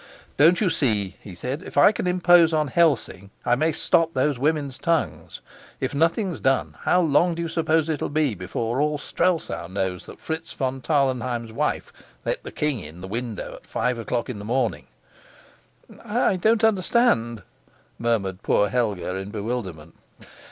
"Don't 0.35 0.59
you 0.59 0.71
see," 0.71 1.15
he 1.21 1.35
said, 1.35 1.61
"if 1.61 1.77
I 1.77 1.91
can 1.91 2.07
impose 2.07 2.53
on 2.53 2.69
Helsing, 2.69 3.29
I 3.45 3.53
may 3.53 3.71
stop 3.71 4.15
those 4.15 4.39
women's 4.39 4.79
tongues? 4.79 5.41
If 5.79 5.93
nothing's 5.93 6.39
done, 6.39 6.75
how 6.85 7.01
long 7.01 7.35
do 7.35 7.43
you 7.43 7.47
suppose 7.47 7.87
it'll 7.87 8.09
be 8.09 8.33
before 8.33 8.81
all 8.81 8.97
Strelsau 8.97 9.67
knows 9.67 10.07
that 10.07 10.19
Fritz 10.19 10.53
von 10.53 10.81
Tarlenheim's 10.81 11.51
wife 11.51 11.93
let 12.25 12.41
the 12.43 12.51
king 12.51 12.79
in 12.79 12.95
at 12.95 13.01
the 13.01 13.07
window 13.09 13.53
at 13.57 13.67
five 13.67 13.99
o'clock 13.99 14.27
in 14.27 14.39
the 14.39 14.43
morning?" 14.43 14.87
"I 16.03 16.35
don't 16.35 16.63
understand," 16.63 17.43
murmured 17.99 18.41
poor 18.41 18.69
Helga 18.69 19.15
in 19.17 19.29
bewilderment. 19.29 19.93